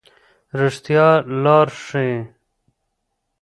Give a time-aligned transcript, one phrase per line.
[0.59, 1.07] رښتیا
[1.43, 2.17] لار ښيي.